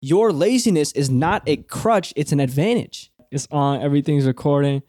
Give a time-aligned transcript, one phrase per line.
[0.00, 3.10] your laziness is not a crutch, it's an advantage.
[3.30, 4.82] It's on, everything's recording.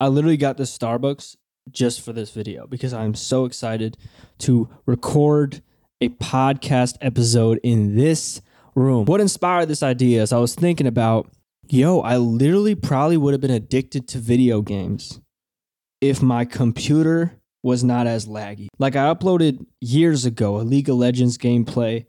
[0.00, 1.36] I literally got this Starbucks
[1.70, 3.96] just for this video because I'm so excited
[4.38, 5.62] to record
[6.00, 8.40] a podcast episode in this
[8.74, 9.04] room.
[9.04, 11.28] What inspired this idea is I was thinking about,
[11.68, 15.20] yo, I literally probably would have been addicted to video games
[16.00, 18.68] if my computer was not as laggy.
[18.78, 22.06] Like I uploaded years ago a League of Legends gameplay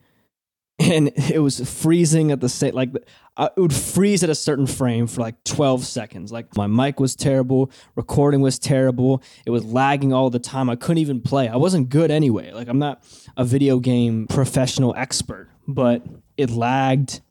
[0.82, 2.90] and it was freezing at the same like
[3.38, 6.32] uh, it would freeze at a certain frame for like 12 seconds.
[6.32, 10.76] Like my mic was terrible recording was terrible it was lagging all the time i
[10.76, 11.48] couldn't even play.
[11.48, 13.04] I wasn't good anyway like i'm not
[13.38, 16.04] a video game professional expert but
[16.38, 17.22] it lagged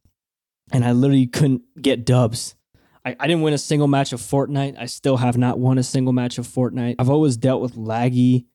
[0.73, 2.55] and i literally couldn't get dubs.
[3.05, 5.83] I, I didn't win a single match of fortnite i still have not won a
[5.83, 6.97] single match of fortnite.
[6.99, 8.47] I've always dealt with laggy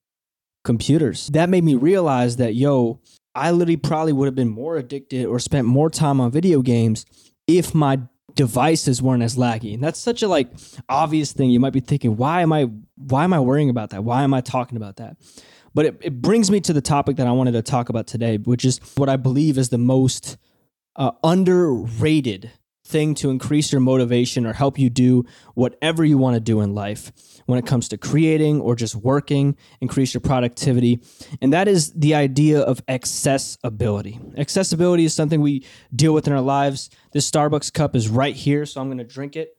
[0.64, 1.28] computers.
[1.28, 3.00] That made me realize that yo
[3.36, 7.06] I literally probably would have been more addicted or spent more time on video games
[7.48, 8.00] if my
[8.34, 9.74] devices weren't as laggy.
[9.74, 10.50] And that's such a like
[10.90, 11.50] obvious thing.
[11.50, 14.04] You might be thinking, why am I why am I worrying about that?
[14.04, 15.18] Why am I talking about that?
[15.74, 18.38] But it, it brings me to the topic that I wanted to talk about today,
[18.38, 20.38] which is what I believe is the most
[20.96, 22.52] uh, underrated
[22.86, 26.74] thing to increase your motivation or help you do whatever you want to do in
[26.74, 27.12] life
[27.48, 31.02] when it comes to creating or just working, increase your productivity.
[31.42, 34.20] And that is the idea of accessibility.
[34.38, 36.90] Accessibility is something we deal with in our lives.
[37.12, 39.58] This Starbucks cup is right here, so I'm going to drink it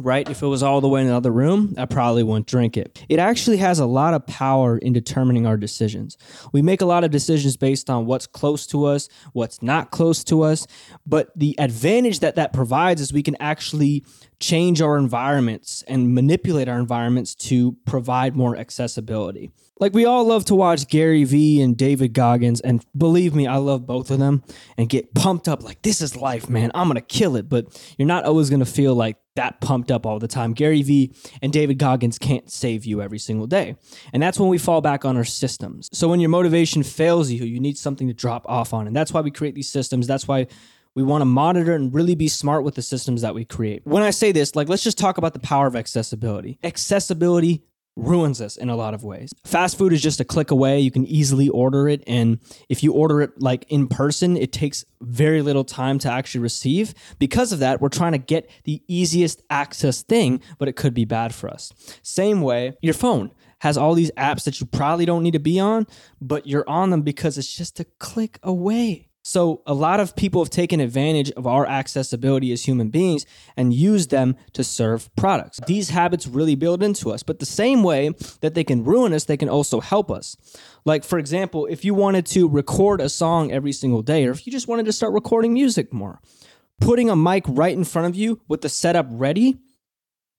[0.00, 0.28] right?
[0.28, 3.04] If it was all the way in the other room, I probably wouldn't drink it.
[3.08, 6.18] It actually has a lot of power in determining our decisions.
[6.52, 10.24] We make a lot of decisions based on what's close to us, what's not close
[10.24, 10.66] to us,
[11.06, 14.04] but the advantage that that provides is we can actually
[14.40, 19.50] change our environments and manipulate our environments to provide more accessibility.
[19.80, 23.56] Like we all love to watch Gary Vee and David Goggins, and believe me, I
[23.56, 24.42] love both of them
[24.76, 26.70] and get pumped up like this is life, man.
[26.74, 27.48] I'm gonna kill it.
[27.48, 30.52] But you're not always gonna feel like that pumped up all the time.
[30.52, 33.76] Gary Vee and David Goggins can't save you every single day.
[34.12, 35.90] And that's when we fall back on our systems.
[35.92, 38.86] So when your motivation fails you, you need something to drop off on.
[38.86, 40.06] And that's why we create these systems.
[40.06, 40.46] That's why
[40.94, 43.82] we want to monitor and really be smart with the systems that we create.
[43.84, 46.58] When I say this, like let's just talk about the power of accessibility.
[46.62, 47.64] Accessibility
[47.96, 49.32] ruins us in a lot of ways.
[49.44, 50.80] Fast food is just a click away.
[50.80, 52.02] You can easily order it.
[52.06, 52.38] And
[52.68, 56.94] if you order it like in person, it takes very little time to actually receive.
[57.18, 61.04] Because of that, we're trying to get the easiest access thing, but it could be
[61.04, 61.72] bad for us.
[62.02, 65.58] Same way, your phone has all these apps that you probably don't need to be
[65.58, 65.86] on,
[66.20, 69.08] but you're on them because it's just a click away.
[69.26, 73.24] So, a lot of people have taken advantage of our accessibility as human beings
[73.56, 75.58] and used them to serve products.
[75.66, 78.10] These habits really build into us, but the same way
[78.42, 80.36] that they can ruin us, they can also help us.
[80.84, 84.46] Like, for example, if you wanted to record a song every single day, or if
[84.46, 86.20] you just wanted to start recording music more,
[86.78, 89.56] putting a mic right in front of you with the setup ready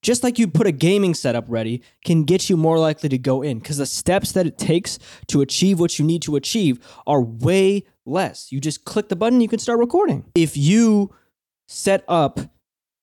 [0.05, 3.41] just like you put a gaming setup ready, can get you more likely to go
[3.41, 7.23] in because the steps that it takes to achieve what you need to achieve are
[7.23, 8.51] way less.
[8.51, 10.25] You just click the button, you can start recording.
[10.35, 11.13] If you
[11.67, 12.39] set up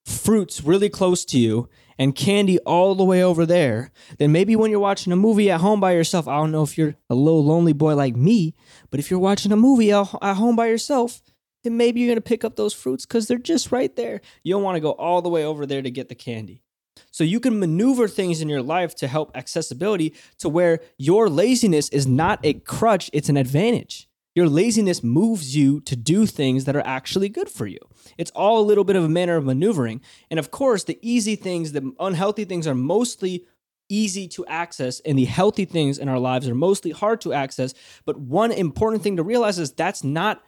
[0.04, 1.68] fruits really close to you
[1.98, 5.60] and candy all the way over there, then maybe when you're watching a movie at
[5.60, 8.54] home by yourself, I don't know if you're a little lonely boy like me,
[8.90, 11.22] but if you're watching a movie at home by yourself,
[11.62, 14.20] then maybe you're gonna pick up those fruits because they're just right there.
[14.42, 16.62] You don't wanna go all the way over there to get the candy.
[17.10, 21.88] So you can maneuver things in your life to help accessibility to where your laziness
[21.90, 24.08] is not a crutch, it's an advantage.
[24.34, 27.78] Your laziness moves you to do things that are actually good for you.
[28.16, 30.00] It's all a little bit of a manner of maneuvering.
[30.30, 33.46] And of course, the easy things, the unhealthy things are mostly
[33.88, 37.74] easy to access and the healthy things in our lives are mostly hard to access.
[38.06, 40.42] But one important thing to realize is that's not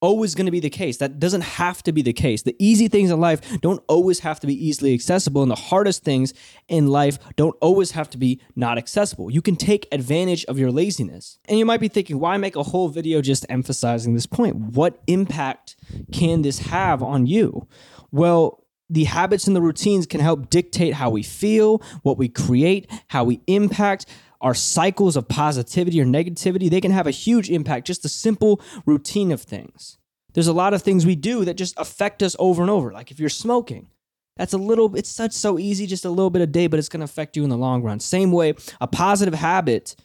[0.00, 0.96] always going to be the case.
[0.98, 2.42] That doesn't have to be the case.
[2.42, 6.02] The easy things in life don't always have to be easily accessible, and the hardest
[6.02, 6.34] things
[6.68, 9.30] in life don't always have to be not accessible.
[9.30, 11.38] You can take advantage of your laziness.
[11.48, 14.56] And you might be thinking, why make a whole video just emphasizing this point?
[14.56, 15.76] What impact
[16.12, 17.68] can this have on you?
[18.10, 22.90] Well, the habits and the routines can help dictate how we feel, what we create,
[23.06, 24.06] how we impact
[24.40, 27.86] our cycles of positivity or negativity, they can have a huge impact.
[27.86, 29.98] Just the simple routine of things.
[30.32, 32.92] There's a lot of things we do that just affect us over and over.
[32.92, 33.88] Like if you're smoking,
[34.36, 36.88] that's a little, it's such so easy, just a little bit a day, but it's
[36.88, 38.00] going to affect you in the long run.
[38.00, 39.96] Same way, a positive habit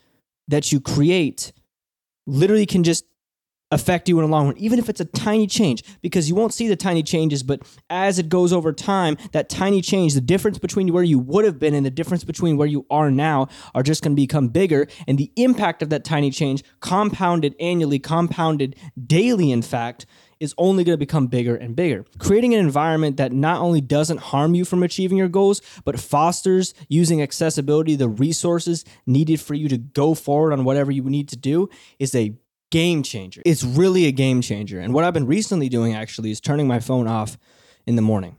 [0.48, 1.54] that you create
[2.28, 3.06] literally can just
[3.72, 6.54] affect you in the long run, even if it's a tiny change, because you won't
[6.54, 7.44] see the tiny changes.
[7.44, 11.46] But as it goes over time, that tiny change, the difference between where you would
[11.46, 14.50] have been and the difference between where you are now are just going to become
[14.50, 14.88] bigger.
[15.08, 18.76] And the impact of that tiny change, compounded annually, compounded
[19.08, 20.06] daily, in fact,
[20.40, 22.06] is only going to become bigger and bigger.
[22.20, 26.74] Creating an environment that not only doesn't harm you from achieving your goals, but fosters
[26.90, 31.38] using accessibility, the resources needed for you to go forward on whatever you need to
[31.38, 31.70] do,
[32.00, 32.36] is a
[32.72, 33.42] game changer.
[33.46, 34.80] It's really a game changer.
[34.80, 37.38] And what I've been recently doing actually is turning my phone off
[37.86, 38.38] in the morning.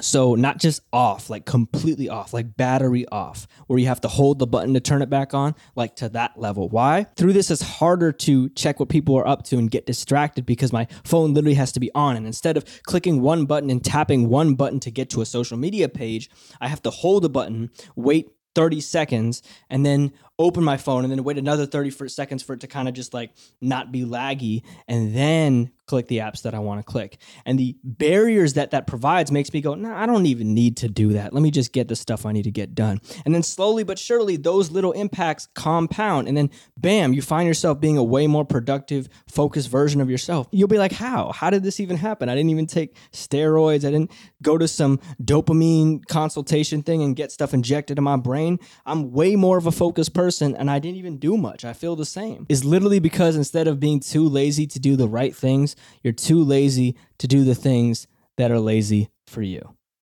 [0.00, 4.38] So, not just off, like completely off, like battery off, where you have to hold
[4.38, 6.70] the button to turn it back on, like to that level.
[6.70, 7.04] Why?
[7.16, 10.72] Through this, it's harder to check what people are up to and get distracted because
[10.72, 12.16] my phone literally has to be on.
[12.16, 15.58] And instead of clicking one button and tapping one button to get to a social
[15.58, 20.76] media page, I have to hold the button, wait 30 seconds, and then open my
[20.76, 23.92] phone and then wait another 30 seconds for it to kind of just like not
[23.92, 24.62] be laggy.
[24.88, 27.18] And then click the apps that I want to click.
[27.44, 30.76] And the barriers that that provides makes me go, "No, nah, I don't even need
[30.78, 31.32] to do that.
[31.32, 33.98] Let me just get the stuff I need to get done." And then slowly but
[33.98, 38.44] surely those little impacts compound and then bam, you find yourself being a way more
[38.44, 40.48] productive, focused version of yourself.
[40.50, 41.32] You'll be like, "How?
[41.32, 42.28] How did this even happen?
[42.28, 43.84] I didn't even take steroids.
[43.84, 44.10] I didn't
[44.42, 48.58] go to some dopamine consultation thing and get stuff injected in my brain.
[48.86, 51.64] I'm way more of a focused person person and I didn't even do much.
[51.64, 52.46] I feel the same.
[52.48, 56.42] It's literally because instead of being too lazy to do the right things, you're too
[56.42, 58.06] lazy to do the things
[58.36, 59.76] that are lazy for you.